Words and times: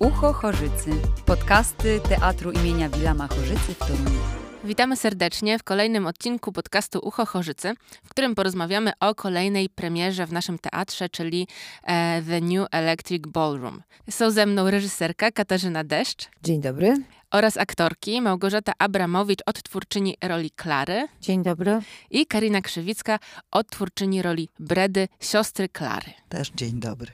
Ucho 0.00 0.32
Chorzycy. 0.32 0.90
Podcasty 1.26 2.00
Teatru 2.08 2.52
imienia 2.52 2.88
Wilama 2.88 3.28
Chorzycy 3.28 3.74
w 3.74 3.78
Toruniu. 3.78 4.20
Witamy 4.64 4.96
serdecznie 4.96 5.58
w 5.58 5.62
kolejnym 5.62 6.06
odcinku 6.06 6.52
podcastu 6.52 6.98
Ucho 7.02 7.26
Chorzycy, 7.26 7.74
w 8.04 8.08
którym 8.08 8.34
porozmawiamy 8.34 8.92
o 9.00 9.14
kolejnej 9.14 9.68
premierze 9.68 10.26
w 10.26 10.32
naszym 10.32 10.58
teatrze, 10.58 11.08
czyli 11.08 11.48
e, 11.82 12.22
The 12.22 12.40
New 12.40 12.68
Electric 12.72 13.26
Ballroom. 13.26 13.82
Są 14.10 14.30
ze 14.30 14.46
mną 14.46 14.70
reżyserka 14.70 15.30
Katarzyna 15.30 15.84
Deszcz. 15.84 16.28
Dzień 16.42 16.60
dobry. 16.60 16.96
Oraz 17.30 17.56
aktorki 17.56 18.20
Małgorzata 18.20 18.72
Abramowicz, 18.78 19.40
odtwórczyni 19.46 20.16
roli 20.22 20.50
Klary. 20.50 21.08
Dzień 21.20 21.42
dobry. 21.42 21.80
I 22.10 22.26
Karina 22.26 22.60
Krzywicka, 22.60 23.18
odtwórczyni 23.50 24.22
roli 24.22 24.48
Bredy, 24.58 25.08
siostry 25.20 25.68
Klary. 25.68 26.12
Też 26.28 26.50
dzień 26.50 26.80
dobry. 26.80 27.12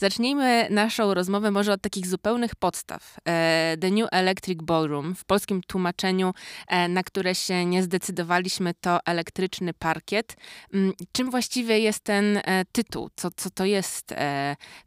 Zacznijmy 0.00 0.66
naszą 0.70 1.14
rozmowę 1.14 1.50
może 1.50 1.72
od 1.72 1.82
takich 1.82 2.06
zupełnych 2.06 2.56
podstaw. 2.56 3.16
E, 3.28 3.76
The 3.80 3.90
New 3.90 4.08
Electric 4.12 4.62
Ballroom, 4.62 5.14
w 5.14 5.24
polskim 5.24 5.60
tłumaczeniu, 5.62 6.34
e, 6.68 6.88
na 6.88 7.02
które 7.02 7.34
się 7.34 7.64
nie 7.64 7.82
zdecydowaliśmy, 7.82 8.74
to 8.80 8.98
elektryczny 9.06 9.74
parkiet. 9.74 10.36
Mm, 10.74 10.92
czym 11.12 11.30
właściwie 11.30 11.78
jest 11.78 12.00
ten 12.00 12.36
e, 12.36 12.64
tytuł? 12.72 13.10
Co, 13.16 13.30
co 13.36 13.50
to 13.50 13.64
jest 13.64 14.14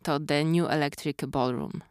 to 0.03 0.19
The 0.19 0.43
New 0.45 0.69
Electric 0.69 1.17
Ballroom? 1.27 1.90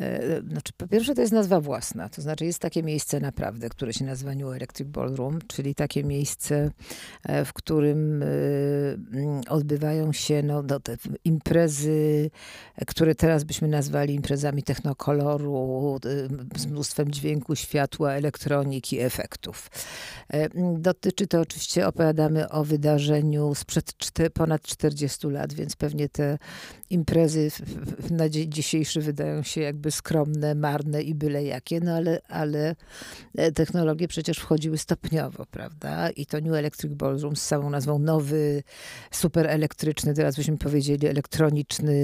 E, 0.00 0.40
znaczy, 0.50 0.72
po 0.76 0.88
pierwsze, 0.88 1.14
to 1.14 1.20
jest 1.20 1.32
nazwa 1.32 1.60
własna. 1.60 2.08
To 2.08 2.22
znaczy, 2.22 2.44
jest 2.44 2.58
takie 2.58 2.82
miejsce 2.82 3.20
naprawdę, 3.20 3.68
które 3.68 3.92
się 3.92 4.04
nazywa 4.04 4.34
New 4.34 4.56
Electric 4.56 4.88
Ballroom, 4.88 5.38
czyli 5.46 5.74
takie 5.74 6.04
miejsce, 6.04 6.70
e, 7.22 7.44
w 7.44 7.52
którym 7.52 8.22
e, 8.22 8.26
mm, 9.12 9.40
odbywają 9.48 10.12
się 10.12 10.42
no, 10.42 10.62
te 10.62 10.96
imprezy, 11.24 12.30
które 12.86 13.14
teraz 13.14 13.44
byśmy 13.44 13.68
nazwali 13.68 14.14
imprezami 14.14 14.62
technokoloru, 14.62 15.98
z 16.56 16.66
mnóstwem 16.66 17.10
dźwięku, 17.10 17.56
światła, 17.56 18.12
elektroniki, 18.12 19.00
efektów. 19.00 19.70
Dotyczy 20.78 21.26
to 21.26 21.40
oczywiście, 21.40 21.86
opowiadamy 21.86 22.48
o 22.48 22.64
wydarzeniu 22.64 23.54
sprzed 23.54 23.92
ponad 24.34 24.62
40 24.62 25.26
lat, 25.26 25.52
więc 25.52 25.76
pewnie 25.76 26.08
te 26.08 26.38
imprezy 26.92 27.50
na 28.10 28.28
dzisiejszy 28.28 29.00
wydają 29.00 29.42
się 29.42 29.60
jakby 29.60 29.90
skromne, 29.90 30.54
marne 30.54 31.02
i 31.02 31.14
byle 31.14 31.44
jakie, 31.44 31.80
no 31.80 31.92
ale, 31.92 32.20
ale 32.28 32.76
e, 33.34 33.52
technologie 33.52 34.08
przecież 34.08 34.38
wchodziły 34.38 34.78
stopniowo, 34.78 35.46
prawda? 35.46 36.10
I 36.10 36.26
to 36.26 36.40
New 36.40 36.54
Electric 36.54 36.92
Ballroom 36.92 37.36
z 37.36 37.42
samą 37.42 37.70
nazwą 37.70 37.98
nowy, 37.98 38.62
super 39.10 39.46
elektryczny, 39.46 40.14
teraz 40.14 40.36
byśmy 40.36 40.58
powiedzieli 40.58 41.06
elektroniczny, 41.06 41.94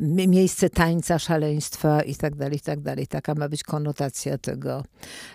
miejsce 0.00 0.70
tańca, 0.70 1.18
szaleństwa 1.18 2.02
i 2.02 2.14
tak 2.14 2.34
dalej, 2.34 2.56
i 2.56 2.60
tak 2.60 2.80
dalej. 2.80 3.06
Taka 3.06 3.34
ma 3.34 3.48
być 3.48 3.62
konotacja 3.62 4.38
tego, 4.38 4.84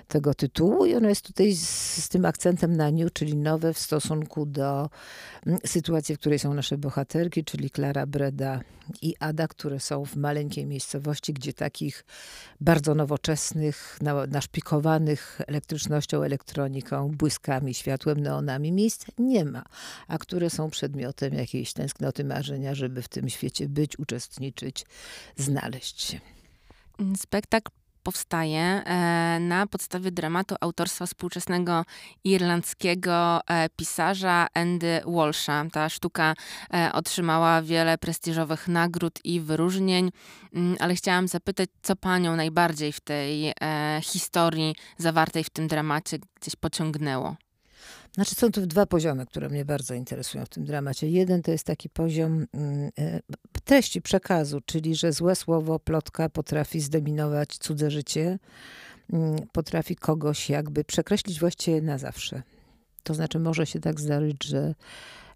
tego 0.07 0.33
tytułu 0.33 0.85
i 0.85 0.95
ono 0.95 1.09
jest 1.09 1.25
tutaj 1.25 1.53
z, 1.53 1.69
z 2.03 2.09
tym 2.09 2.25
akcentem 2.25 2.75
na 2.75 2.91
new, 2.91 3.13
czyli 3.13 3.37
nowe 3.37 3.73
w 3.73 3.79
stosunku 3.79 4.45
do 4.45 4.89
sytuacji, 5.65 6.15
w 6.15 6.19
której 6.19 6.39
są 6.39 6.53
nasze 6.53 6.77
bohaterki, 6.77 7.42
czyli 7.43 7.69
Klara 7.69 8.05
Breda 8.05 8.59
i 9.01 9.15
Ada, 9.19 9.47
które 9.47 9.79
są 9.79 10.05
w 10.05 10.15
maleńkiej 10.15 10.65
miejscowości, 10.65 11.33
gdzie 11.33 11.53
takich 11.53 12.05
bardzo 12.61 12.95
nowoczesnych, 12.95 13.99
naszpikowanych 14.27 15.41
elektrycznością, 15.47 16.23
elektroniką, 16.23 17.09
błyskami, 17.09 17.73
światłem, 17.73 18.19
neonami 18.19 18.71
miejsc 18.71 19.05
nie 19.17 19.45
ma, 19.45 19.63
a 20.07 20.17
które 20.17 20.49
są 20.49 20.69
przedmiotem 20.69 21.33
jakiejś 21.33 21.73
tęsknoty, 21.73 22.23
marzenia, 22.23 22.75
żeby 22.75 23.01
w 23.01 23.07
tym 23.07 23.29
świecie 23.29 23.69
być, 23.69 23.99
uczestniczyć, 23.99 24.85
znaleźć 25.37 26.01
się. 26.01 26.19
Spektakl 27.17 27.71
powstaje 28.03 28.61
e, 28.61 29.39
na 29.39 29.67
podstawie 29.67 30.11
dramatu 30.11 30.55
autorstwa 30.61 31.05
współczesnego 31.05 31.85
irlandzkiego 32.23 33.41
e, 33.47 33.69
pisarza 33.69 34.47
Andy 34.53 35.01
Walsha. 35.05 35.65
Ta 35.71 35.89
sztuka 35.89 36.33
e, 36.73 36.91
otrzymała 36.93 37.61
wiele 37.61 37.97
prestiżowych 37.97 38.67
nagród 38.67 39.19
i 39.23 39.39
wyróżnień, 39.39 40.11
mm, 40.53 40.75
ale 40.79 40.95
chciałam 40.95 41.27
zapytać, 41.27 41.69
co 41.81 41.95
panią 41.95 42.35
najbardziej 42.35 42.91
w 42.91 42.99
tej 42.99 43.53
historii 44.01 44.75
zawartej 44.97 45.43
w 45.43 45.49
tym 45.49 45.67
dramacie 45.67 46.19
gdzieś 46.41 46.55
pociągnęło? 46.55 47.35
Znaczy 48.13 48.35
są 48.35 48.51
tu 48.51 48.65
dwa 48.65 48.85
poziomy, 48.85 49.25
które 49.25 49.49
mnie 49.49 49.65
bardzo 49.65 49.93
interesują 49.93 50.45
w 50.45 50.49
tym 50.49 50.65
dramacie. 50.65 51.09
Jeden 51.09 51.41
to 51.41 51.51
jest 51.51 51.63
taki 51.63 51.89
poziom 51.89 52.47
mm, 52.53 52.91
e, 52.99 53.19
treści, 53.63 54.01
przekazu, 54.01 54.61
czyli 54.65 54.95
że 54.95 55.11
złe 55.11 55.35
słowo, 55.35 55.79
plotka 55.79 56.29
potrafi 56.29 56.79
zdominować 56.79 57.57
cudze 57.57 57.91
życie, 57.91 58.39
mm, 59.13 59.35
potrafi 59.51 59.95
kogoś 59.95 60.49
jakby 60.49 60.83
przekreślić 60.83 61.39
właściwie 61.39 61.81
na 61.81 61.97
zawsze. 61.97 62.43
To 63.03 63.13
znaczy 63.13 63.39
może 63.39 63.65
się 63.65 63.79
tak 63.79 63.99
zdarzyć, 63.99 64.43
że 64.43 64.75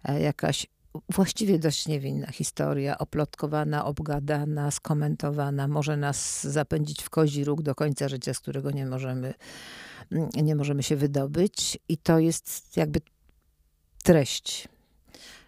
e, 0.03 0.21
jakaś 0.21 0.67
właściwie 1.09 1.59
dość 1.59 1.87
niewinna 1.87 2.27
historia, 2.31 2.97
oplotkowana, 2.97 3.85
obgadana, 3.85 4.71
skomentowana, 4.71 5.67
może 5.67 5.97
nas 5.97 6.47
zapędzić 6.47 7.03
w 7.03 7.09
kozi 7.09 7.43
róg 7.43 7.61
do 7.61 7.75
końca 7.75 8.09
życia, 8.09 8.33
z 8.33 8.39
którego 8.39 8.71
nie 8.71 8.85
możemy 8.85 9.33
nie 10.35 10.55
możemy 10.55 10.83
się 10.83 10.95
wydobyć. 10.95 11.79
I 11.89 11.97
to 11.97 12.19
jest 12.19 12.77
jakby 12.77 13.01
treść 14.03 14.67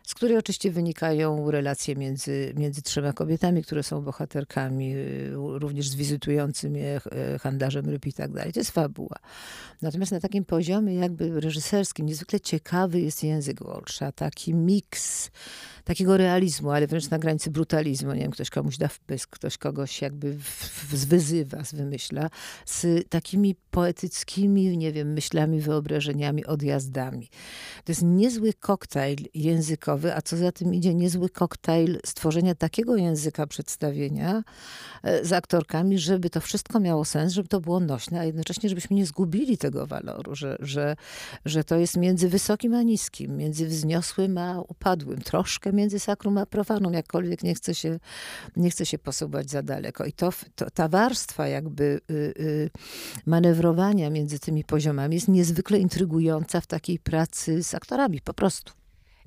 z 0.09 0.13
której 0.13 0.37
oczywiście 0.37 0.71
wynikają 0.71 1.51
relacje 1.51 1.95
między, 1.95 2.53
między 2.57 2.81
trzema 2.81 3.13
kobietami, 3.13 3.63
które 3.63 3.83
są 3.83 4.01
bohaterkami, 4.01 4.95
y, 4.95 5.31
również 5.35 5.89
z 5.89 5.95
wizytującym 5.95 6.75
je 6.75 7.01
e, 7.11 7.39
handlarzem 7.39 7.89
ryb 7.89 8.05
i 8.05 8.13
tak 8.13 8.31
dalej. 8.31 8.53
To 8.53 8.59
jest 8.59 8.71
fabuła. 8.71 9.15
Natomiast 9.81 10.11
na 10.11 10.19
takim 10.19 10.45
poziomie 10.45 10.95
jakby 10.95 11.41
reżyserskim 11.41 12.05
niezwykle 12.05 12.39
ciekawy 12.39 13.01
jest 13.01 13.23
język 13.23 13.63
Walsha. 13.63 14.11
Taki 14.11 14.53
miks 14.53 15.31
takiego 15.83 16.17
realizmu, 16.17 16.71
ale 16.71 16.87
wręcz 16.87 17.09
na 17.09 17.19
granicy 17.19 17.51
brutalizmu. 17.51 18.13
Nie 18.13 18.21
wiem, 18.21 18.31
ktoś 18.31 18.49
komuś 18.49 18.77
da 18.77 18.87
wpysk, 18.87 19.29
ktoś 19.29 19.57
kogoś 19.57 20.01
jakby 20.01 20.37
wyzywa, 20.89 21.63
wymyśla, 21.73 22.29
z 22.65 23.09
takimi 23.09 23.55
poetyckimi, 23.71 24.77
nie 24.77 24.91
wiem, 24.91 25.13
myślami, 25.13 25.61
wyobrażeniami, 25.61 26.45
odjazdami. 26.45 27.29
To 27.83 27.91
jest 27.91 28.01
niezły 28.03 28.53
koktajl 28.53 29.25
językowy, 29.33 29.98
a 30.15 30.21
co 30.21 30.37
za 30.37 30.51
tym 30.51 30.73
idzie, 30.73 30.93
niezły 30.93 31.29
koktajl 31.29 31.99
stworzenia 32.05 32.55
takiego 32.55 32.95
języka 32.95 33.47
przedstawienia 33.47 34.43
e, 35.03 35.25
z 35.25 35.33
aktorkami, 35.33 35.99
żeby 35.99 36.29
to 36.29 36.41
wszystko 36.41 36.79
miało 36.79 37.05
sens, 37.05 37.33
żeby 37.33 37.47
to 37.47 37.61
było 37.61 37.79
nośne, 37.79 38.19
a 38.19 38.23
jednocześnie, 38.23 38.69
żebyśmy 38.69 38.95
nie 38.95 39.05
zgubili 39.05 39.57
tego 39.57 39.87
waloru, 39.87 40.35
że, 40.35 40.57
że, 40.59 40.95
że 41.45 41.63
to 41.63 41.75
jest 41.75 41.97
między 41.97 42.29
wysokim 42.29 42.73
a 42.73 42.81
niskim, 42.81 43.37
między 43.37 43.67
wzniosłym 43.67 44.37
a 44.37 44.61
upadłym, 44.61 45.21
troszkę 45.21 45.73
między 45.73 45.99
sakrum 45.99 46.37
a 46.37 46.45
profanum, 46.45 46.93
jakkolwiek 46.93 47.43
nie 47.43 47.55
chce 47.55 47.75
się, 47.75 47.99
nie 48.55 48.69
chce 48.69 48.85
się 48.85 48.99
posuwać 48.99 49.49
za 49.49 49.63
daleko. 49.63 50.05
I 50.05 50.13
to, 50.13 50.29
to 50.55 50.69
ta 50.69 50.87
warstwa 50.87 51.47
jakby 51.47 52.01
y, 52.11 52.13
y, 52.39 52.69
manewrowania 53.25 54.09
między 54.09 54.39
tymi 54.39 54.63
poziomami 54.63 55.15
jest 55.15 55.27
niezwykle 55.27 55.79
intrygująca 55.79 56.61
w 56.61 56.67
takiej 56.67 56.99
pracy 56.99 57.63
z 57.63 57.75
aktorami, 57.75 58.21
po 58.21 58.33
prostu. 58.33 58.73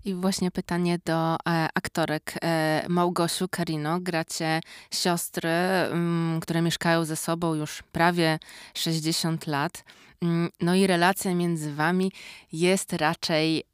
I 0.04 0.14
właśnie 0.14 0.50
pytanie 0.50 0.98
do 1.04 1.34
e, 1.34 1.38
aktorek. 1.74 2.34
E, 2.42 2.84
Małgosiu, 2.88 3.48
Karino, 3.48 4.00
gracie 4.00 4.60
siostry, 4.90 5.50
mm, 5.50 6.40
które 6.40 6.62
mieszkają 6.62 7.04
ze 7.04 7.16
sobą 7.16 7.54
już 7.54 7.82
prawie 7.92 8.38
60 8.74 9.46
lat. 9.46 9.84
Mm, 10.22 10.50
no 10.60 10.74
i 10.74 10.86
relacja 10.86 11.34
między 11.34 11.74
wami 11.74 12.12
jest 12.52 12.92
raczej 12.92 13.64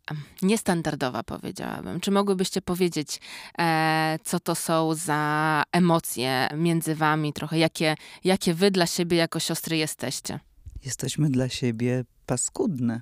niestandardowa, 0.42 1.22
powiedziałabym. 1.22 2.00
Czy 2.00 2.10
mogłybyście 2.10 2.62
powiedzieć, 2.62 3.20
e, 3.58 4.18
co 4.24 4.40
to 4.40 4.54
są 4.54 4.94
za 4.94 5.62
emocje 5.72 6.48
między 6.56 6.94
wami, 6.94 7.32
trochę 7.32 7.58
jakie, 7.58 7.94
jakie 8.24 8.54
wy 8.54 8.70
dla 8.70 8.86
siebie 8.86 9.16
jako 9.16 9.40
siostry 9.40 9.76
jesteście? 9.76 10.40
Jesteśmy 10.84 11.30
dla 11.30 11.48
siebie 11.48 12.04
paskudne 12.26 13.00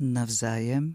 nawzajem, 0.00 0.94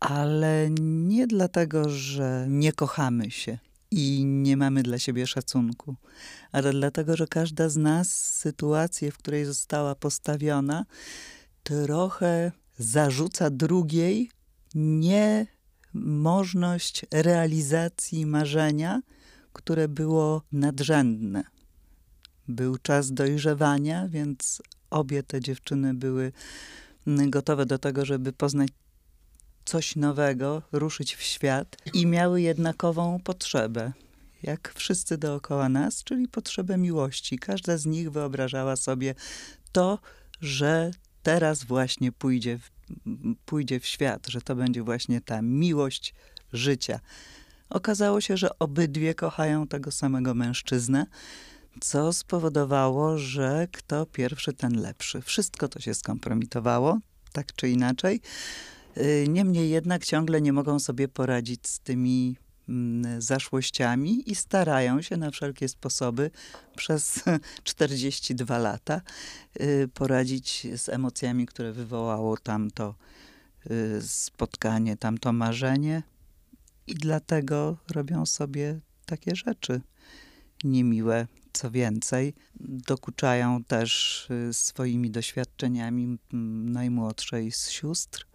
ale 0.00 0.68
nie 0.80 1.26
dlatego, 1.26 1.88
że 1.88 2.46
nie 2.48 2.72
kochamy 2.72 3.30
się 3.30 3.58
i 3.90 4.24
nie 4.24 4.56
mamy 4.56 4.82
dla 4.82 4.98
siebie 4.98 5.26
szacunku, 5.26 5.96
ale 6.52 6.72
dlatego, 6.72 7.16
że 7.16 7.26
każda 7.26 7.68
z 7.68 7.76
nas 7.76 8.16
sytuację, 8.34 9.10
w 9.10 9.18
której 9.18 9.44
została 9.44 9.94
postawiona, 9.94 10.86
trochę 11.62 12.52
zarzuca 12.78 13.50
drugiej 13.50 14.30
niemożność 15.94 17.06
realizacji 17.10 18.26
marzenia, 18.26 19.00
które 19.52 19.88
było 19.88 20.42
nadrzędne. 20.52 21.44
Był 22.48 22.78
czas 22.78 23.12
dojrzewania, 23.12 24.08
więc 24.08 24.62
obie 24.90 25.22
te 25.22 25.40
dziewczyny 25.40 25.94
były 25.94 26.32
gotowe 27.06 27.66
do 27.66 27.78
tego, 27.78 28.04
żeby 28.04 28.32
poznać 28.32 28.68
coś 29.64 29.96
nowego, 29.96 30.62
ruszyć 30.72 31.16
w 31.16 31.22
świat 31.22 31.76
i 31.94 32.06
miały 32.06 32.42
jednakową 32.42 33.20
potrzebę. 33.24 33.92
jak 34.42 34.72
wszyscy 34.76 35.18
dookoła 35.18 35.68
nas, 35.68 36.04
czyli 36.04 36.28
potrzebę 36.28 36.78
miłości. 36.78 37.38
Każda 37.38 37.76
z 37.76 37.86
nich 37.86 38.10
wyobrażała 38.10 38.76
sobie 38.76 39.14
to, 39.72 39.98
że 40.40 40.90
teraz 41.22 41.64
właśnie 41.64 42.12
pójdzie 42.12 42.58
w, 42.58 42.70
pójdzie 43.44 43.80
w 43.80 43.86
świat, 43.86 44.26
że 44.26 44.40
to 44.40 44.56
będzie 44.56 44.82
właśnie 44.82 45.20
ta 45.20 45.42
miłość 45.42 46.14
życia. 46.52 47.00
Okazało 47.70 48.20
się, 48.20 48.36
że 48.36 48.58
obydwie 48.58 49.14
kochają 49.14 49.66
tego 49.66 49.90
samego 49.90 50.34
mężczyznę, 50.34 51.06
co 51.80 52.12
spowodowało, 52.12 53.18
że 53.18 53.68
kto 53.72 54.06
pierwszy, 54.06 54.52
ten 54.52 54.80
lepszy. 54.80 55.22
Wszystko 55.22 55.68
to 55.68 55.80
się 55.80 55.94
skompromitowało, 55.94 56.98
tak 57.32 57.54
czy 57.54 57.68
inaczej. 57.68 58.20
Y, 58.96 59.26
niemniej 59.28 59.70
jednak 59.70 60.04
ciągle 60.04 60.40
nie 60.40 60.52
mogą 60.52 60.78
sobie 60.78 61.08
poradzić 61.08 61.68
z 61.68 61.80
tymi 61.80 62.36
mm, 62.68 63.22
zaszłościami 63.22 64.30
i 64.30 64.34
starają 64.34 65.02
się 65.02 65.16
na 65.16 65.30
wszelkie 65.30 65.68
sposoby 65.68 66.30
przez 66.76 67.24
42 67.64 68.58
lata 68.58 69.00
y, 69.60 69.88
poradzić 69.94 70.66
z 70.76 70.88
emocjami, 70.88 71.46
które 71.46 71.72
wywołało 71.72 72.36
tamto 72.36 72.94
y, 73.70 74.02
spotkanie, 74.02 74.96
tamto 74.96 75.32
marzenie. 75.32 76.02
I 76.86 76.94
dlatego 76.94 77.76
robią 77.90 78.26
sobie 78.26 78.80
takie 79.06 79.36
rzeczy 79.36 79.80
niemiłe. 80.64 81.26
Co 81.52 81.70
więcej, 81.70 82.34
dokuczają 82.60 83.64
też 83.64 84.28
swoimi 84.52 85.10
doświadczeniami 85.10 86.18
najmłodszej 86.62 87.52
z 87.52 87.68
sióstr, 87.68 88.26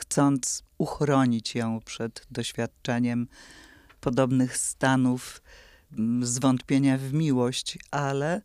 chcąc 0.00 0.62
uchronić 0.78 1.54
ją 1.54 1.80
przed 1.80 2.26
doświadczeniem 2.30 3.28
podobnych 4.00 4.56
stanów 4.56 5.42
mm, 5.92 6.26
zwątpienia 6.26 6.98
w 6.98 7.12
miłość, 7.12 7.78
ale 7.90 8.42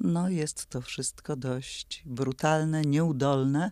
no 0.00 0.28
jest 0.28 0.66
to 0.66 0.80
wszystko 0.80 1.36
dość 1.36 2.02
brutalne, 2.06 2.82
nieudolne, 2.82 3.70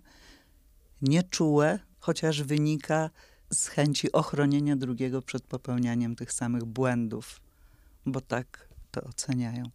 nieczułe, 1.03 1.79
chociaż 1.99 2.43
wynika 2.43 3.11
z 3.53 3.69
chęci 3.69 4.13
ochronienia 4.13 4.77
drugiego 4.77 5.23
przed 5.23 5.43
popełnianiem 5.45 6.17
tych 6.17 6.33
samych 6.33 6.65
błędów, 6.65 7.41
bo 8.07 8.21
tak 8.21 8.69
to 8.91 9.05
oceniają. 9.05 9.71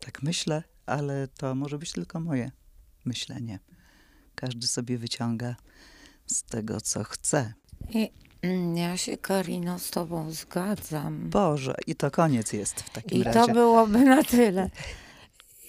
Tak 0.00 0.22
myślę, 0.22 0.62
ale 0.86 1.28
to 1.28 1.54
może 1.54 1.78
być 1.78 1.92
tylko 1.92 2.20
moje 2.20 2.50
myślenie. 3.04 3.58
Każdy 4.34 4.66
sobie 4.66 4.98
wyciąga 4.98 5.56
z 6.34 6.42
tego, 6.42 6.80
co 6.80 7.04
chce. 7.04 7.52
I 7.90 8.10
mm, 8.42 8.76
ja 8.76 8.96
się, 8.96 9.16
Karino, 9.16 9.78
z 9.78 9.90
tobą 9.90 10.30
zgadzam. 10.30 11.30
Boże, 11.30 11.74
i 11.86 11.94
to 11.94 12.10
koniec 12.10 12.52
jest 12.52 12.80
w 12.80 12.90
takim 12.90 13.20
I 13.20 13.22
razie. 13.22 13.40
to 13.40 13.48
byłoby 13.48 13.98
na 13.98 14.22
tyle. 14.22 14.70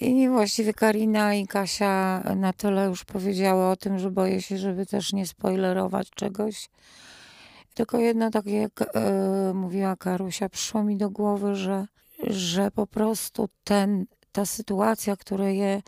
I 0.00 0.28
właściwie 0.28 0.74
Karina 0.74 1.34
i 1.34 1.46
Kasia 1.46 2.22
na 2.36 2.52
tyle 2.52 2.86
już 2.86 3.04
powiedziały 3.04 3.66
o 3.66 3.76
tym, 3.76 3.98
że 3.98 4.10
boję 4.10 4.42
się, 4.42 4.58
żeby 4.58 4.86
też 4.86 5.12
nie 5.12 5.26
spoilerować 5.26 6.10
czegoś. 6.10 6.68
Tylko 7.74 7.98
jedno, 7.98 8.30
tak 8.30 8.46
jak 8.46 8.82
e, 8.82 9.54
mówiła 9.54 9.96
Karusia, 9.96 10.48
przyszło 10.48 10.84
mi 10.84 10.96
do 10.96 11.10
głowy, 11.10 11.54
że, 11.54 11.86
że 12.26 12.70
po 12.70 12.86
prostu 12.86 13.48
ten, 13.64 14.06
ta 14.32 14.46
sytuacja, 14.46 15.16
która 15.16 15.48
je, 15.48 15.82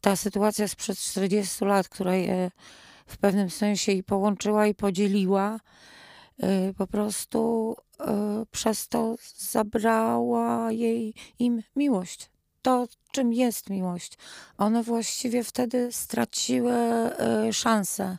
ta 0.00 0.16
sytuacja 0.16 0.68
sprzed 0.68 0.98
40 0.98 1.64
lat, 1.64 1.88
która 1.88 2.14
je 2.14 2.50
w 3.10 3.18
pewnym 3.18 3.50
sensie 3.50 3.92
i 3.92 4.02
połączyła 4.02 4.66
i 4.66 4.74
podzieliła, 4.74 5.60
y, 6.42 6.74
po 6.74 6.86
prostu 6.86 7.76
y, 8.00 8.06
przez 8.50 8.88
to 8.88 9.16
zabrała 9.36 10.72
jej 10.72 11.14
im 11.38 11.62
miłość. 11.76 12.30
To, 12.62 12.86
czym 13.12 13.32
jest 13.32 13.70
miłość. 13.70 14.18
One 14.58 14.82
właściwie 14.82 15.44
wtedy 15.44 15.92
straciły 15.92 16.72
y, 17.48 17.52
szansę. 17.52 18.18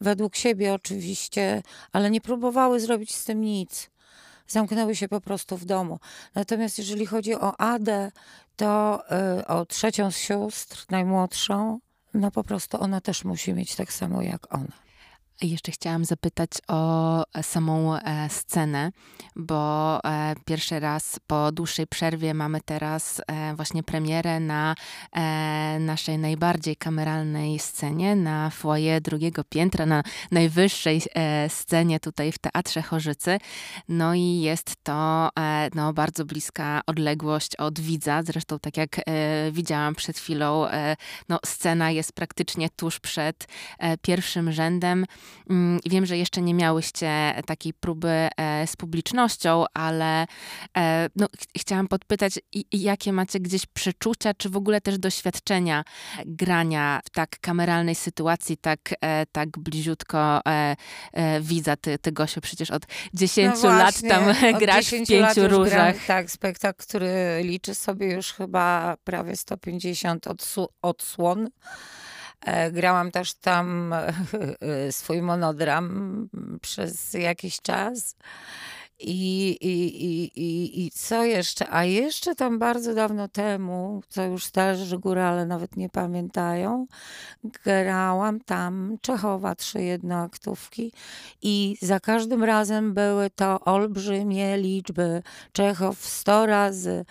Według 0.00 0.36
siebie 0.36 0.74
oczywiście, 0.74 1.62
ale 1.92 2.10
nie 2.10 2.20
próbowały 2.20 2.80
zrobić 2.80 3.14
z 3.14 3.24
tym 3.24 3.40
nic. 3.40 3.90
Zamknęły 4.46 4.96
się 4.96 5.08
po 5.08 5.20
prostu 5.20 5.56
w 5.56 5.64
domu. 5.64 5.98
Natomiast 6.34 6.78
jeżeli 6.78 7.06
chodzi 7.06 7.34
o 7.34 7.60
Adę, 7.60 8.12
to 8.56 9.02
o 9.46 9.66
trzecią 9.66 10.10
z 10.10 10.16
sióstr, 10.16 10.84
najmłodszą, 10.90 11.80
no 12.14 12.30
po 12.30 12.44
prostu 12.44 12.80
ona 12.80 13.00
też 13.00 13.24
musi 13.24 13.54
mieć 13.54 13.76
tak 13.76 13.92
samo 13.92 14.22
jak 14.22 14.54
ona. 14.54 14.72
Jeszcze 15.42 15.72
chciałam 15.72 16.04
zapytać 16.04 16.50
o 16.68 17.22
samą 17.42 17.96
e, 17.96 18.28
scenę, 18.28 18.92
bo 19.36 20.00
e, 20.04 20.34
pierwszy 20.44 20.80
raz 20.80 21.20
po 21.26 21.52
dłuższej 21.52 21.86
przerwie 21.86 22.34
mamy 22.34 22.60
teraz 22.60 23.20
e, 23.26 23.54
właśnie 23.54 23.82
premierę 23.82 24.40
na 24.40 24.74
naszej 25.80 26.18
najbardziej 26.18 26.76
kameralnej 26.76 27.58
scenie, 27.58 28.16
na 28.16 28.50
foyer 28.50 29.02
drugiego 29.02 29.44
piętra, 29.44 29.86
na 29.86 30.02
najwyższej 30.30 31.02
scenie 31.48 32.00
tutaj 32.00 32.32
w 32.32 32.38
Teatrze 32.38 32.82
Chorzycy. 32.82 33.38
No 33.88 34.14
i 34.14 34.40
jest 34.40 34.76
to 34.82 35.28
no, 35.74 35.92
bardzo 35.92 36.24
bliska 36.24 36.80
odległość 36.86 37.56
od 37.56 37.80
widza. 37.80 38.22
Zresztą 38.22 38.58
tak 38.58 38.76
jak 38.76 38.96
widziałam 39.52 39.94
przed 39.94 40.18
chwilą, 40.18 40.66
no, 41.28 41.38
scena 41.46 41.90
jest 41.90 42.12
praktycznie 42.12 42.70
tuż 42.70 43.00
przed 43.00 43.46
pierwszym 44.02 44.52
rzędem. 44.52 45.06
Mm, 45.50 45.80
wiem, 45.86 46.06
że 46.06 46.18
jeszcze 46.18 46.42
nie 46.42 46.54
miałyście 46.54 47.34
takiej 47.46 47.74
próby 47.74 48.28
e, 48.36 48.66
z 48.66 48.76
publicznością, 48.76 49.64
ale 49.74 50.26
e, 50.76 51.08
no, 51.16 51.26
ch 51.26 51.58
chciałam 51.58 51.88
podpytać, 51.88 52.38
jakie 52.72 53.12
macie 53.12 53.40
gdzieś 53.40 53.66
przeczucia, 53.66 54.34
czy 54.34 54.48
w 54.48 54.56
ogóle 54.56 54.80
też 54.80 54.98
doświadczenia 54.98 55.84
grania 56.26 57.00
w 57.04 57.10
tak 57.10 57.40
kameralnej 57.40 57.94
sytuacji, 57.94 58.56
tak, 58.56 58.80
e, 59.00 59.26
tak 59.26 59.58
bliziutko 59.58 60.40
widza. 61.40 61.76
Ty, 61.76 61.98
ty 61.98 62.12
Gosiu, 62.12 62.40
przecież 62.40 62.70
od 62.70 62.82
10 63.14 63.62
no 63.62 63.68
lat 63.68 64.00
tam 64.08 64.24
grasz 64.60 64.86
w 64.86 64.90
pięciu 64.90 65.48
różach. 65.48 65.94
Gram, 65.94 66.06
tak, 66.06 66.30
spektakl, 66.30 66.82
który 66.82 67.40
liczy 67.44 67.74
sobie 67.74 68.12
już 68.12 68.32
chyba 68.32 68.96
prawie 69.04 69.36
150 69.36 70.26
odsłon. 70.82 71.48
E, 72.44 72.70
grałam 72.72 73.10
też 73.10 73.34
tam 73.34 73.92
e, 73.92 74.92
swój 74.92 75.22
monodram 75.22 76.28
przez 76.60 77.14
jakiś 77.14 77.60
czas. 77.60 78.16
I, 79.04 79.48
i, 79.60 80.04
i, 80.04 80.24
i, 80.40 80.86
I 80.86 80.90
co 80.90 81.24
jeszcze? 81.24 81.66
A 81.70 81.84
jeszcze 81.84 82.34
tam 82.34 82.58
bardzo 82.58 82.94
dawno 82.94 83.28
temu, 83.28 84.02
co 84.08 84.24
już 84.24 84.44
starzy 84.44 84.98
górale 84.98 85.46
nawet 85.46 85.76
nie 85.76 85.88
pamiętają, 85.88 86.86
grałam 87.64 88.40
tam 88.40 88.96
Czechowa, 89.00 89.54
trzy 89.54 89.82
jednoaktówki 89.82 90.92
i 91.42 91.76
za 91.80 92.00
każdym 92.00 92.44
razem 92.44 92.94
były 92.94 93.30
to 93.30 93.60
olbrzymie 93.60 94.58
liczby. 94.58 95.22
Czechow 95.52 95.98
100 95.98 96.46
razy, 96.46 97.04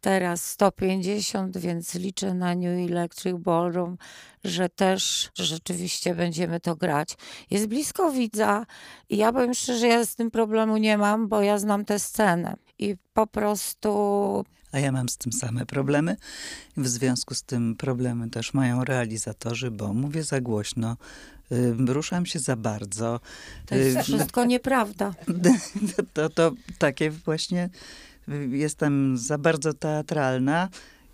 teraz 0.00 0.44
150, 0.44 1.58
więc 1.58 1.94
liczę 1.94 2.34
na 2.34 2.54
New 2.54 2.90
Electric 2.90 3.38
Ballroom, 3.38 3.96
że 4.44 4.68
też 4.68 5.30
rzeczywiście 5.34 6.14
będziemy 6.14 6.60
to 6.60 6.76
grać. 6.76 7.16
Jest 7.50 7.66
blisko 7.66 8.12
widza 8.12 8.66
i 9.08 9.16
ja 9.16 9.32
powiem 9.32 9.54
szczerze, 9.54 9.88
ja 9.88 10.06
z 10.06 10.14
tym 10.14 10.30
problemu 10.30 10.76
nie 10.76 10.98
mam, 10.98 11.28
bo 11.28 11.42
ja 11.42 11.58
znam 11.58 11.84
tę 11.84 11.98
scenę 11.98 12.56
i 12.78 12.96
po 13.14 13.26
prostu 13.26 14.44
a 14.72 14.78
ja 14.78 14.92
mam 14.92 15.08
z 15.08 15.16
tym 15.16 15.32
same 15.32 15.66
problemy. 15.66 16.16
W 16.76 16.88
związku 16.88 17.34
z 17.34 17.42
tym 17.42 17.76
problemy 17.76 18.30
też 18.30 18.54
mają 18.54 18.84
realizatorzy, 18.84 19.70
bo 19.70 19.94
mówię 19.94 20.22
za 20.22 20.40
głośno, 20.40 20.96
y, 21.52 21.74
ruszam 21.78 22.26
się 22.26 22.38
za 22.38 22.56
bardzo. 22.56 23.20
To 23.66 23.74
jest 23.74 23.96
y, 23.96 24.02
wszystko 24.02 24.44
nieprawda. 24.44 25.14
To, 25.96 26.02
to, 26.14 26.28
to 26.28 26.52
takie 26.78 27.10
właśnie 27.10 27.70
jestem 28.50 29.16
za 29.16 29.38
bardzo 29.38 29.74
teatralna 29.74 30.68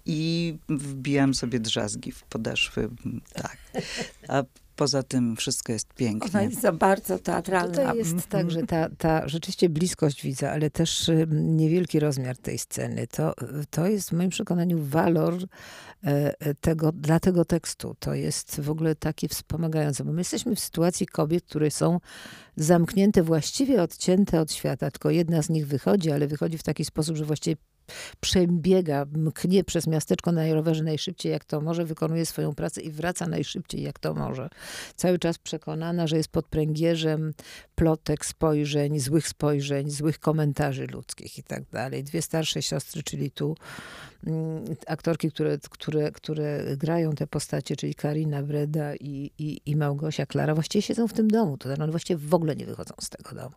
i 0.07 0.55
wbijam 0.69 1.35
sobie 1.35 1.61
drzazgi 1.61 2.13
w 2.13 2.23
podeszwy. 2.23 2.89
Tak. 3.35 3.57
A 4.29 4.43
poza 4.77 5.03
tym 5.03 5.37
wszystko 5.37 5.73
jest 5.73 5.95
pięknie. 5.95 6.31
Ona 6.31 6.43
jest 6.43 6.61
za 6.61 6.73
bardzo 6.73 7.19
teatralna. 7.19 7.75
Tutaj 7.75 7.97
jest 7.97 8.13
mhm. 8.13 8.31
tak, 8.31 8.51
że 8.51 8.63
ta, 8.63 8.89
ta 8.99 9.29
rzeczywiście 9.29 9.69
bliskość 9.69 10.23
widza, 10.23 10.51
ale 10.51 10.71
też 10.71 11.11
niewielki 11.31 12.01
rozmiar 12.01 12.39
tej 12.39 12.59
sceny, 12.59 13.07
to, 13.07 13.35
to 13.71 13.87
jest 13.87 14.11
w 14.11 14.13
moim 14.13 14.31
przekonaniu 14.31 14.79
walor 14.81 15.35
e, 15.35 15.47
e, 16.41 16.55
tego, 16.55 16.93
dla 16.93 17.21
tego 17.21 17.45
tekstu. 17.45 17.97
To 17.99 18.15
jest 18.15 18.61
w 18.61 18.71
ogóle 18.71 18.95
takie 18.95 19.29
wspomagające, 19.29 20.05
bo 20.05 20.13
my 20.13 20.21
jesteśmy 20.21 20.55
w 20.57 20.61
sytuacji 20.61 21.07
kobiet, 21.07 21.45
które 21.45 21.71
są 21.71 22.01
zamknięte, 22.57 23.23
właściwie 23.23 23.83
odcięte 23.83 24.41
od 24.41 24.53
świata, 24.53 24.91
tylko 24.91 25.11
jedna 25.11 25.43
z 25.43 25.49
nich 25.49 25.67
wychodzi, 25.67 26.11
ale 26.11 26.27
wychodzi 26.27 26.59
w 26.59 26.63
taki 26.63 26.85
sposób, 26.85 27.17
że 27.17 27.25
właściwie 27.25 27.57
przebiega, 28.21 29.07
mknie 29.13 29.65
przez 29.65 29.87
miasteczko 29.87 30.33
na 30.33 30.55
rowerze 30.55 30.85
najszybciej 30.85 31.33
jak 31.33 31.45
to 31.45 31.61
może, 31.61 31.85
wykonuje 31.85 32.27
swoją 32.27 32.55
pracę 32.55 32.81
i 32.81 32.91
wraca 32.91 33.27
najszybciej 33.27 33.83
jak 33.83 33.99
to 33.99 34.15
może. 34.15 34.49
Cały 34.97 35.19
czas 35.19 35.39
przekonana, 35.39 36.07
że 36.07 36.17
jest 36.17 36.29
pod 36.29 36.47
pręgierzem 36.47 37.35
plotek, 37.75 38.27
spojrzeń, 38.27 39.01
złych 39.01 39.29
spojrzeń, 39.29 39.91
złych 39.91 40.19
komentarzy 40.19 40.87
ludzkich 40.87 41.39
i 41.39 41.43
tak 41.43 41.63
dalej. 41.73 42.05
Dwie 42.05 42.23
starsze 42.23 42.63
siostry, 42.63 43.03
czyli 43.03 43.31
tu 43.31 43.57
mm, 44.27 44.65
aktorki, 44.87 45.31
które, 45.31 45.59
które, 45.71 46.13
które 46.13 46.77
grają 46.77 47.13
te 47.13 47.27
postacie, 47.27 47.77
czyli 47.77 47.95
Karina 47.95 48.43
Breda 48.43 48.95
i, 48.95 49.31
i, 49.39 49.61
i 49.67 49.77
Małgosia 49.77 50.27
Klara, 50.27 50.55
właściwie 50.55 50.83
siedzą 50.83 51.09
w 51.09 51.13
tym 51.13 51.29
domu. 51.29 51.59
To 51.59 51.69
znaczy 51.69 51.83
one 51.83 51.91
właściwie 51.91 52.19
w 52.19 52.35
ogóle 52.35 52.57
nie 52.57 52.67
wychodzą 52.67 52.95
z 53.01 53.11
tego 53.11 53.35
domu. 53.35 53.55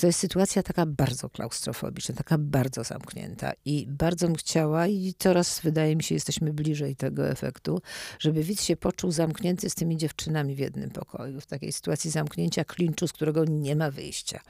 To 0.00 0.06
jest 0.06 0.18
sytuacja 0.18 0.62
taka 0.62 0.86
bardzo 0.86 1.30
klaustrofobiczna, 1.30 2.14
taka 2.14 2.38
bardzo 2.38 2.84
zamknięta. 2.84 3.52
I 3.64 3.86
bardzo 3.88 4.26
bym 4.26 4.36
chciała, 4.36 4.86
i 4.86 5.14
coraz 5.18 5.60
wydaje 5.60 5.96
mi 5.96 6.02
się, 6.02 6.14
jesteśmy 6.14 6.52
bliżej 6.52 6.96
tego 6.96 7.28
efektu, 7.28 7.82
żeby 8.18 8.42
widz 8.42 8.62
się 8.62 8.76
poczuł 8.76 9.10
zamknięty 9.10 9.70
z 9.70 9.74
tymi 9.74 9.96
dziewczynami 9.96 10.54
w 10.54 10.58
jednym 10.58 10.90
pokoju, 10.90 11.40
w 11.40 11.46
takiej 11.46 11.72
sytuacji 11.72 12.10
zamknięcia 12.10 12.64
klinczu, 12.64 13.08
z 13.08 13.12
którego 13.12 13.44
nie 13.44 13.76
ma 13.76 13.90
wyjścia. 13.90 14.40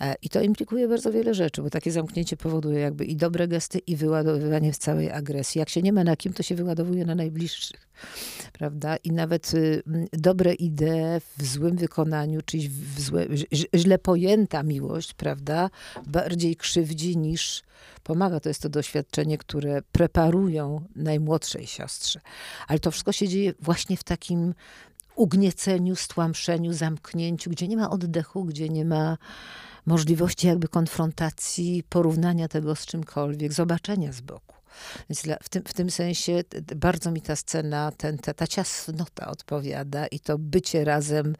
E, 0.00 0.14
I 0.22 0.28
to 0.28 0.40
implikuje 0.40 0.88
bardzo 0.88 1.12
wiele 1.12 1.34
rzeczy, 1.34 1.62
bo 1.62 1.70
takie 1.70 1.92
zamknięcie 1.92 2.36
powoduje 2.36 2.80
jakby 2.80 3.04
i 3.04 3.16
dobre 3.16 3.48
gesty, 3.48 3.78
i 3.78 3.96
wyładowywanie 3.96 4.72
w 4.72 4.78
całej 4.78 5.10
agresji. 5.10 5.58
Jak 5.58 5.68
się 5.68 5.82
nie 5.82 5.92
ma 5.92 6.04
na 6.04 6.16
kim, 6.16 6.32
to 6.32 6.42
się 6.42 6.54
wyładowuje 6.54 7.04
na 7.04 7.14
najbliższych. 7.14 7.90
Prawda? 8.52 8.96
I 8.96 9.12
nawet 9.12 9.54
y, 9.54 9.82
dobre 10.12 10.54
idee 10.54 11.20
w 11.38 11.46
złym 11.46 11.76
wykonaniu, 11.76 12.40
czyli 12.44 12.68
w 12.68 13.00
złe, 13.00 13.26
źle 13.74 13.98
pojęta 13.98 14.62
miłość, 14.62 15.14
prawda, 15.14 15.70
bardziej 16.06 16.56
krzywdzi 16.56 17.16
niż 17.16 17.62
pomaga. 18.02 18.39
To 18.40 18.48
jest 18.48 18.62
to 18.62 18.68
doświadczenie, 18.68 19.38
które 19.38 19.82
preparują 19.92 20.84
najmłodszej 20.96 21.66
siostrze. 21.66 22.20
Ale 22.68 22.78
to 22.78 22.90
wszystko 22.90 23.12
się 23.12 23.28
dzieje 23.28 23.54
właśnie 23.60 23.96
w 23.96 24.04
takim 24.04 24.54
ugnieceniu, 25.16 25.96
stłamszeniu, 25.96 26.72
zamknięciu, 26.72 27.50
gdzie 27.50 27.68
nie 27.68 27.76
ma 27.76 27.90
oddechu, 27.90 28.44
gdzie 28.44 28.68
nie 28.68 28.84
ma 28.84 29.18
możliwości 29.86 30.46
jakby 30.46 30.68
konfrontacji, 30.68 31.84
porównania 31.88 32.48
tego 32.48 32.76
z 32.76 32.86
czymkolwiek, 32.86 33.52
zobaczenia 33.52 34.12
z 34.12 34.20
boku. 34.20 34.59
Więc 35.10 35.22
w 35.42 35.48
tym, 35.48 35.62
w 35.66 35.74
tym 35.74 35.90
sensie 35.90 36.44
bardzo 36.76 37.10
mi 37.10 37.22
ta 37.22 37.36
scena, 37.36 37.92
ten, 37.96 38.18
ta, 38.18 38.34
ta 38.34 38.46
ciasnota 38.46 39.26
odpowiada 39.26 40.06
i 40.06 40.20
to 40.20 40.38
bycie 40.38 40.84
razem, 40.84 41.36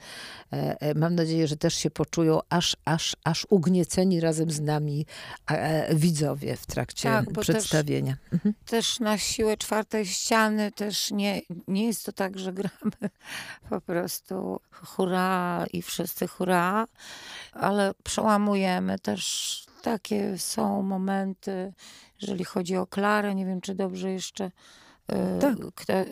e, 0.53 0.81
e, 0.81 0.95
mam 0.95 1.15
nadzieję, 1.15 1.47
że 1.47 1.57
też 1.57 1.75
się 1.75 1.91
poczują 1.91 2.41
aż, 2.49 2.77
aż, 2.85 3.17
aż 3.25 3.47
ugnieceni 3.51 4.21
razem 4.21 4.51
z 4.51 4.61
nami 4.61 5.07
e, 5.51 5.95
widzowie 5.95 6.57
w 6.57 6.67
trakcie 6.67 7.09
tak, 7.09 7.33
przedstawienia. 7.41 8.17
Też, 8.17 8.33
mhm. 8.33 8.55
też 8.67 9.01
na 9.01 9.19
siłę 9.19 9.57
czwartej 9.57 10.07
ściany 10.07 10.73
też 10.73 11.11
nie, 11.11 11.41
nie 11.69 11.87
jest 11.87 12.07
to 12.07 12.13
tak, 12.13 12.39
że 12.39 12.53
gramy 12.61 13.11
po 13.69 13.81
prostu 13.81 14.61
hurra 14.73 15.67
i 15.73 15.83
wszyscy 15.83 16.27
hurra, 16.27 16.87
ale 17.53 17.93
przełamujemy 18.05 18.99
też 18.99 19.70
takie 19.81 20.39
są 20.39 20.83
momenty, 20.83 21.73
jeżeli 22.21 22.45
chodzi 22.45 22.77
o 22.77 22.87
Klarę, 22.87 23.35
nie 23.35 23.47
wiem, 23.47 23.61
czy 23.61 23.75
dobrze 23.75 24.11
jeszcze 24.11 24.51
e, 25.09 25.39
tak. 25.39 25.57
E, 25.89 26.05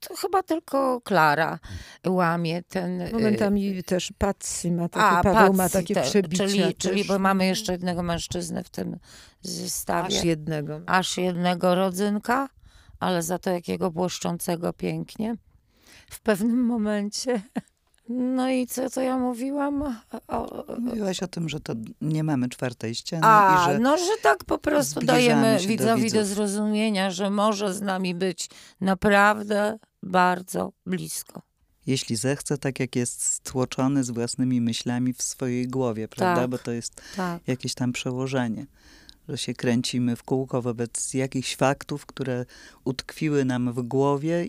to 0.00 0.16
chyba 0.16 0.42
tylko 0.42 1.00
Klara 1.00 1.58
łamie 2.06 2.62
ten... 2.62 3.00
E, 3.00 3.12
Momentami 3.12 3.84
też 3.84 4.12
Patsy 4.18 4.70
ma 4.72 4.88
takie, 4.88 5.06
A, 5.06 5.22
Paweł 5.22 5.34
Patsy, 5.34 5.56
ma 5.56 5.68
takie 5.68 5.94
te, 5.94 6.02
przebicia. 6.02 6.46
Czyli, 6.46 6.74
czyli, 6.74 7.04
bo 7.04 7.18
mamy 7.18 7.46
jeszcze 7.46 7.72
jednego 7.72 8.02
mężczyznę 8.02 8.64
w 8.64 8.70
tym 8.70 8.98
zestawie. 9.42 10.18
Aż 10.18 10.24
jednego. 10.24 10.80
Aż 10.86 11.16
jednego 11.16 11.74
rodzynka, 11.74 12.48
ale 13.00 13.22
za 13.22 13.38
to 13.38 13.50
jakiego 13.50 13.90
błyszczącego 13.90 14.72
pięknie. 14.72 15.34
W 16.10 16.20
pewnym 16.20 16.64
momencie 16.64 17.42
no 18.08 18.50
i 18.50 18.66
co 18.66 18.90
to 18.90 19.00
ja 19.00 19.18
mówiłam? 19.18 19.96
O, 20.28 20.64
Mówiłaś 20.78 21.22
o 21.22 21.28
tym, 21.28 21.48
że 21.48 21.60
to 21.60 21.72
nie 22.00 22.24
mamy 22.24 22.48
czwartej 22.48 22.94
ściany. 22.94 23.22
A, 23.26 23.62
i 23.62 23.72
że 23.72 23.78
no, 23.78 23.98
że 23.98 24.12
tak 24.22 24.44
po 24.44 24.58
prostu 24.58 25.00
dajemy 25.00 25.58
widzowi 25.66 26.10
do, 26.10 26.18
do 26.18 26.26
zrozumienia, 26.26 27.10
że 27.10 27.30
może 27.30 27.74
z 27.74 27.80
nami 27.80 28.14
być 28.14 28.48
naprawdę 28.80 29.78
bardzo 30.02 30.72
blisko. 30.86 31.42
Jeśli 31.86 32.16
zechce, 32.16 32.58
tak 32.58 32.80
jak 32.80 32.96
jest 32.96 33.22
stłoczony 33.22 34.04
z 34.04 34.10
własnymi 34.10 34.60
myślami 34.60 35.12
w 35.12 35.22
swojej 35.22 35.68
głowie, 35.68 36.08
prawda? 36.08 36.40
Tak, 36.40 36.50
Bo 36.50 36.58
to 36.58 36.70
jest 36.70 37.02
tak. 37.16 37.48
jakieś 37.48 37.74
tam 37.74 37.92
przełożenie 37.92 38.66
że 39.28 39.38
się 39.38 39.54
kręcimy 39.54 40.16
w 40.16 40.22
kółko 40.22 40.62
wobec 40.62 41.14
jakichś 41.14 41.56
faktów, 41.56 42.06
które 42.06 42.46
utkwiły 42.84 43.44
nam 43.44 43.72
w 43.72 43.82
głowie 43.82 44.46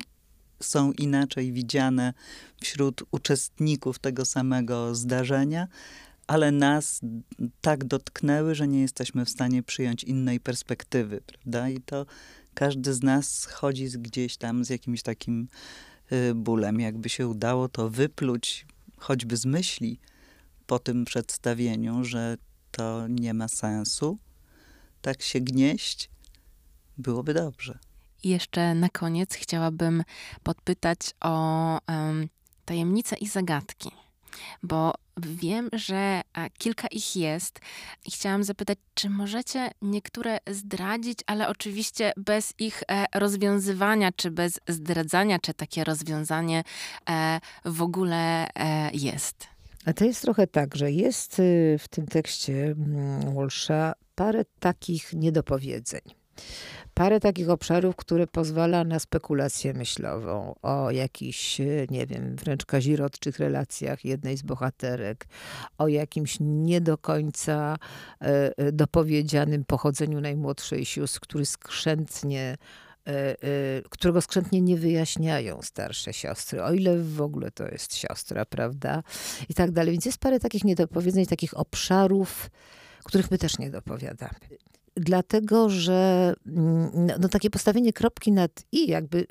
są 0.60 0.92
inaczej 0.92 1.54
widziane 1.54 2.14
wśród 2.62 3.04
uczestników 3.12 4.00
tego 4.00 4.26
samego 4.26 4.96
zdarzenia, 4.96 5.68
ale 6.28 6.52
nas 6.52 7.02
tak 7.62 7.86
dotknęły, 7.86 8.56
że 8.56 8.68
nie 8.68 8.82
jesteśmy 8.82 9.26
w 9.26 9.30
stanie 9.30 9.64
przyjąć 9.64 10.04
innej 10.04 10.40
perspektywy, 10.40 11.22
prawda? 11.22 11.70
I 11.70 11.82
to 11.82 12.06
każdy 12.54 12.94
z 12.94 13.04
nas 13.04 13.46
chodzi 13.46 13.90
gdzieś 13.90 14.38
tam 14.38 14.66
z 14.66 14.70
jakimś 14.70 15.02
takim 15.02 15.48
y, 16.12 16.36
bólem. 16.36 16.80
Jakby 16.80 17.10
się 17.10 17.28
udało 17.28 17.70
to 17.70 17.90
wypluć 17.90 18.66
choćby 18.98 19.38
z 19.38 19.46
myśli 19.46 20.00
po 20.68 20.80
tym 20.80 21.06
przedstawieniu, 21.06 22.04
że 22.04 22.38
to 22.72 23.08
nie 23.08 23.34
ma 23.34 23.48
sensu, 23.48 24.18
tak 25.02 25.22
się 25.22 25.40
gnieść, 25.40 26.10
byłoby 26.98 27.34
dobrze. 27.34 27.80
Jeszcze 28.28 28.76
na 28.76 28.90
koniec 28.90 29.34
chciałabym 29.34 30.04
podpytać 30.44 31.00
o 31.22 31.80
um, 31.88 32.28
tajemnice 32.66 33.16
i 33.16 33.28
zagadki, 33.28 33.92
bo 34.64 34.94
wiem, 35.18 35.70
że 35.74 36.22
kilka 36.58 36.88
ich 36.88 37.16
jest 37.16 37.60
i 38.06 38.12
chciałam 38.12 38.44
zapytać, 38.44 38.78
czy 38.94 39.10
możecie 39.10 39.72
niektóre 39.82 40.38
zdradzić, 40.52 41.20
ale 41.26 41.48
oczywiście 41.48 42.14
bez 42.18 42.54
ich 42.60 42.84
e, 42.92 43.06
rozwiązywania, 43.16 44.12
czy 44.12 44.32
bez 44.32 44.60
zdradzania, 44.68 45.40
czy 45.40 45.54
takie 45.54 45.84
rozwiązanie 45.84 46.64
e, 47.10 47.40
w 47.66 47.82
ogóle 47.82 48.48
e, 48.56 48.92
jest. 48.94 49.48
A 49.86 49.94
to 49.94 50.06
jest 50.06 50.22
trochę 50.22 50.48
tak, 50.48 50.76
że 50.76 50.92
jest 50.92 51.40
y, 51.40 51.78
w 51.80 51.88
tym 51.88 52.08
tekście 52.08 52.66
mm, 52.66 53.36
Walsha 53.36 53.94
parę 54.16 54.46
takich 54.60 55.14
niedopowiedzeń 55.14 56.17
parę 56.98 57.20
takich 57.20 57.50
obszarów, 57.50 57.96
które 57.96 58.28
pozwala 58.28 58.84
na 58.84 59.00
spekulację 59.00 59.74
myślową 59.74 60.56
o 60.62 60.92
jakichś, 60.92 61.62
nie 61.90 62.08
wiem, 62.08 62.36
wręcz 62.36 62.66
kazirodczych 62.66 63.40
relacjach 63.40 64.06
jednej 64.06 64.38
z 64.38 64.42
bohaterek, 64.42 65.28
o 65.78 65.88
jakimś 65.88 66.38
nie 66.40 66.82
do 66.82 66.98
końca 66.98 67.78
e, 68.22 68.58
e, 68.58 68.72
dopowiedzianym 68.72 69.66
pochodzeniu 69.66 70.22
najmłodszej 70.22 70.86
sióstr, 70.86 71.20
który 71.20 71.46
skrzętnie 71.46 72.58
e, 73.08 73.36
którego 73.90 74.22
skrzętnie 74.22 74.62
nie 74.62 74.78
wyjaśniają 74.78 75.62
starsze 75.62 76.14
siostry, 76.14 76.64
o 76.64 76.74
ile 76.74 76.98
w 76.98 77.22
ogóle 77.22 77.52
to 77.52 77.68
jest 77.68 77.96
siostra, 77.96 78.46
prawda? 78.46 79.04
I 79.50 79.54
tak 79.54 79.72
dalej. 79.72 79.92
Więc 79.92 80.06
jest 80.06 80.18
parę 80.18 80.40
takich 80.40 80.64
niedopowiedzeń, 80.64 81.26
takich 81.26 81.58
obszarów, 81.58 82.50
których 83.04 83.32
my 83.32 83.38
też 83.38 83.60
nie 83.60 83.70
dopowiadamy 83.70 84.67
dlatego 85.00 85.70
że 85.70 86.34
mm, 86.48 86.92
no, 86.94 87.14
no, 87.20 87.30
takie 87.30 87.50
postawienie 87.50 87.94
kropki 87.94 88.32
nad 88.32 88.64
i 88.72 88.88
jakby 88.88 89.28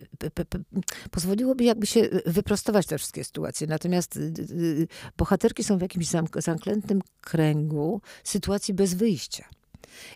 pozwoliłoby 1.11 1.64
jakby 1.64 1.87
się 1.87 2.08
wyprostować 2.26 2.87
te 2.87 2.99
wszystkie 2.99 3.25
sytuacje. 3.25 3.66
Natomiast 3.66 4.16
y, 4.16 4.32
y, 4.50 4.88
bohaterki 5.16 5.64
są 5.64 5.78
w 5.78 5.82
jakimś 5.82 6.06
zamk 6.06 6.42
zamkniętym 6.42 7.00
kręgu 7.20 8.00
sytuacji 8.25 8.75
bez 8.75 8.94
wyjścia. 8.94 9.44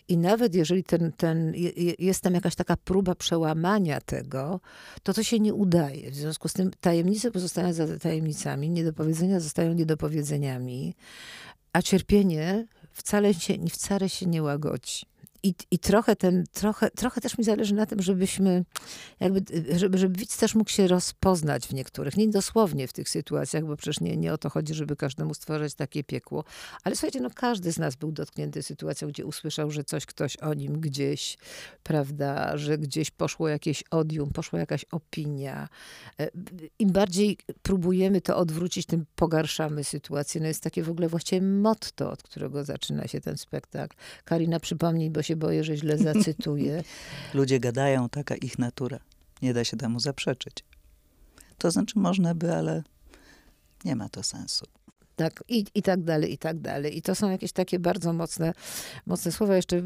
I 0.07 0.17
nawet 0.17 0.55
jeżeli 0.55 0.83
ten, 0.83 1.11
ten, 1.11 1.53
jest 1.99 2.21
tam 2.21 2.33
jakaś 2.33 2.55
taka 2.55 2.77
próba 2.77 3.15
przełamania 3.15 4.01
tego, 4.01 4.59
to 5.03 5.13
to 5.13 5.23
się 5.23 5.39
nie 5.39 5.53
udaje. 5.53 6.11
W 6.11 6.15
związku 6.15 6.47
z 6.47 6.53
tym 6.53 6.71
tajemnice 6.81 7.31
pozostają 7.31 7.73
za 7.73 7.99
tajemnicami, 7.99 8.69
niedopowiedzenia 8.69 9.39
zostają 9.39 9.73
niedopowiedzeniami, 9.73 10.95
a 11.73 11.81
cierpienie 11.81 12.67
wcale 12.91 13.33
się, 13.33 13.53
wcale 13.69 14.09
się 14.09 14.25
nie 14.25 14.43
łagodzi. 14.43 15.10
I, 15.43 15.53
I 15.71 15.79
trochę 15.79 16.15
ten, 16.15 16.43
trochę, 16.51 16.91
trochę 16.91 17.21
też 17.21 17.37
mi 17.37 17.43
zależy 17.43 17.75
na 17.75 17.85
tym, 17.85 18.01
żebyśmy, 18.01 18.65
jakby, 19.19 19.41
żeby, 19.77 19.97
żeby 19.97 20.19
widz 20.19 20.37
też 20.37 20.55
mógł 20.55 20.69
się 20.69 20.87
rozpoznać 20.87 21.67
w 21.67 21.73
niektórych, 21.73 22.17
nie 22.17 22.27
dosłownie 22.27 22.87
w 22.87 22.93
tych 22.93 23.09
sytuacjach, 23.09 23.65
bo 23.65 23.77
przecież 23.77 23.99
nie, 23.99 24.17
nie 24.17 24.33
o 24.33 24.37
to 24.37 24.49
chodzi, 24.49 24.73
żeby 24.73 24.95
każdemu 24.95 25.33
stworzyć 25.33 25.73
takie 25.75 26.03
piekło. 26.03 26.43
Ale 26.83 26.95
słuchajcie, 26.95 27.21
no 27.21 27.29
każdy 27.35 27.71
z 27.71 27.79
nas 27.79 27.95
był 27.95 28.11
dotknięty 28.11 28.63
sytuacją, 28.63 29.07
gdzie 29.07 29.25
usłyszał, 29.25 29.71
że 29.71 29.83
coś 29.83 30.05
ktoś 30.05 30.37
o 30.37 30.53
nim 30.53 30.79
gdzieś, 30.79 31.37
prawda, 31.83 32.57
że 32.57 32.77
gdzieś 32.77 33.11
poszło 33.11 33.47
jakieś 33.49 33.83
odium, 33.91 34.29
poszła 34.29 34.59
jakaś 34.59 34.85
opinia. 34.91 35.69
E, 36.19 36.29
Im 36.79 36.91
bardziej 36.91 37.37
próbujemy 37.61 38.21
to 38.21 38.37
odwrócić, 38.37 38.85
tym 38.85 39.05
pogarszamy 39.15 39.83
sytuację. 39.83 40.41
No 40.41 40.47
jest 40.47 40.63
takie 40.63 40.83
w 40.83 40.89
ogóle 40.89 41.09
właściwie 41.09 41.41
motto, 41.41 42.11
od 42.11 42.23
którego 42.23 42.63
zaczyna 42.63 43.07
się 43.07 43.21
ten 43.21 43.37
spektakl. 43.37 43.97
Karina, 44.25 44.59
przypomnij, 44.59 45.09
bo 45.09 45.21
się 45.21 45.30
się 45.31 45.35
boję, 45.35 45.63
że 45.63 45.77
źle 45.77 45.97
zacytuję. 45.97 46.83
Ludzie 47.33 47.59
gadają, 47.59 48.09
taka 48.09 48.35
ich 48.35 48.59
natura. 48.59 48.99
Nie 49.41 49.53
da 49.53 49.63
się 49.63 49.77
temu 49.77 49.99
zaprzeczyć. 49.99 50.63
To 51.57 51.71
znaczy 51.71 51.99
można 51.99 52.35
by, 52.35 52.55
ale 52.55 52.83
nie 53.85 53.95
ma 53.95 54.09
to 54.09 54.23
sensu. 54.23 54.65
Tak, 55.15 55.43
i, 55.47 55.65
i 55.75 55.81
tak 55.81 56.03
dalej, 56.03 56.33
i 56.33 56.37
tak 56.37 56.59
dalej. 56.59 56.97
I 56.97 57.01
to 57.01 57.15
są 57.15 57.29
jakieś 57.29 57.51
takie 57.51 57.79
bardzo 57.79 58.13
mocne, 58.13 58.53
mocne 59.05 59.31
słowa. 59.31 59.55
Jeszcze 59.55 59.83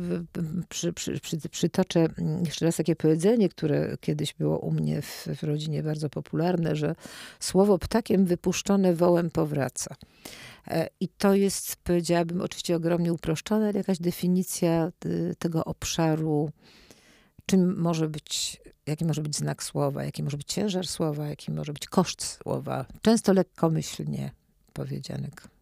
przy, 0.70 0.94
przy, 0.94 1.20
przy, 1.20 1.50
przytoczę 1.50 2.08
mm, 2.18 2.46
jeszcze 2.46 2.66
raz 2.66 2.76
takie 2.76 2.96
powiedzenie, 2.96 3.50
które 3.50 3.98
kiedyś 4.02 4.34
było 4.34 4.60
u 4.60 4.72
mnie 4.72 5.02
w, 5.02 5.28
w 5.36 5.44
rodzinie 5.44 5.84
bardzo 5.84 6.10
popularne, 6.10 6.76
że 6.76 6.96
słowo 7.40 7.78
ptakiem 7.78 8.26
wypuszczone 8.26 8.94
wołem 8.94 9.30
powraca. 9.30 9.96
E, 10.68 10.90
I 11.00 11.08
to 11.08 11.34
jest, 11.34 11.76
powiedziałabym, 11.76 12.42
oczywiście 12.42 12.76
ogromnie 12.76 13.14
uproszczone, 13.14 13.68
ale 13.68 13.78
jakaś 13.78 14.00
definicja 14.00 14.92
y, 15.06 15.36
tego 15.40 15.66
obszaru, 15.66 16.52
czym 17.46 17.78
może 17.78 18.10
być, 18.10 18.62
jaki 18.86 19.06
może 19.06 19.22
być 19.22 19.36
znak 19.36 19.64
słowa, 19.64 20.04
jaki 20.04 20.24
może 20.24 20.38
być 20.38 20.48
ciężar 20.48 20.88
słowa, 20.88 21.28
jaki 21.28 21.52
może 21.52 21.74
być 21.74 21.88
koszt 21.88 22.22
słowa. 22.24 22.86
Często 23.02 23.34
lekkomyślnie 23.34 24.32
powiedzianek. 24.74 25.55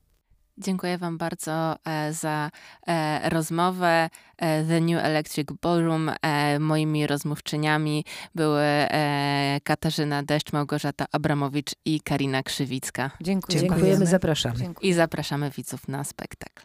Dziękuję 0.58 0.98
Wam 0.98 1.18
bardzo 1.18 1.76
e, 1.86 2.14
za 2.14 2.52
e, 2.88 3.30
rozmowę. 3.30 4.10
E, 4.38 4.64
The 4.64 4.82
New 4.82 5.04
Electric 5.04 5.48
Ballroom. 5.62 6.12
E, 6.22 6.60
moimi 6.60 7.08
rozmówczyniami 7.08 8.06
były 8.36 8.62
e, 8.62 9.60
Katarzyna 9.64 10.24
Deszcz, 10.24 10.54
Małgorzata 10.54 11.06
Abramowicz 11.12 11.72
i 11.86 12.02
Karina 12.02 12.44
Krzywicka. 12.44 13.12
Dziękuję. 13.22 13.60
Dziękujemy, 13.60 14.06
zapraszamy. 14.06 14.56
Dziękuję. 14.56 14.90
I 14.90 14.94
zapraszamy 14.94 15.50
widzów 15.50 15.88
na 15.88 16.04
spektakl. 16.04 16.64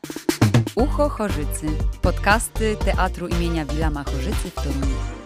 Ucho 0.75 1.09
Chorzycy. 1.09 1.67
Podcasty 2.03 2.77
Teatru 2.85 3.29
imienia 3.29 3.65
Wilama 3.65 4.05
Chorzycy 4.05 4.51
w 4.51 4.55
Toruniu. 4.55 5.18